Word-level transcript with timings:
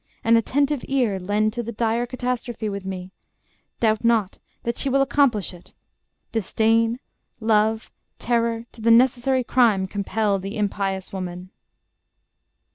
An 0.23 0.35
attentive 0.35 0.83
ear 0.87 1.19
Lend 1.19 1.53
to 1.53 1.61
the 1.61 1.71
dire 1.71 2.07
catastrophe 2.07 2.67
with 2.69 2.83
me; 2.87 3.11
Doubt 3.79 4.03
not 4.03 4.39
she 4.73 4.89
will 4.89 4.99
accomplish 5.03 5.53
it: 5.53 5.73
disdain, 6.31 6.99
Love, 7.39 7.91
terror, 8.17 8.65
to 8.71 8.81
the 8.81 8.89
necessary 8.89 9.43
crime 9.43 9.85
Compel 9.85 10.39
the 10.39 10.57
impious 10.57 11.13
woman. 11.13 11.51